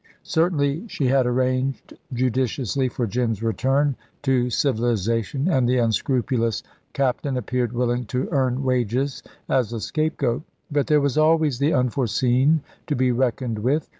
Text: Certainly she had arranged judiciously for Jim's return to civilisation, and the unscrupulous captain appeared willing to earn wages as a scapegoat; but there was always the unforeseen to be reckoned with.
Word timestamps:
Certainly 0.23 0.87
she 0.87 1.05
had 1.09 1.27
arranged 1.27 1.93
judiciously 2.11 2.89
for 2.89 3.05
Jim's 3.05 3.43
return 3.43 3.95
to 4.23 4.49
civilisation, 4.49 5.47
and 5.47 5.69
the 5.69 5.77
unscrupulous 5.77 6.63
captain 6.93 7.37
appeared 7.37 7.71
willing 7.71 8.05
to 8.05 8.27
earn 8.31 8.63
wages 8.63 9.21
as 9.47 9.71
a 9.71 9.79
scapegoat; 9.79 10.41
but 10.71 10.87
there 10.87 11.01
was 11.01 11.19
always 11.19 11.59
the 11.59 11.71
unforeseen 11.73 12.61
to 12.87 12.95
be 12.95 13.11
reckoned 13.11 13.59
with. 13.59 13.89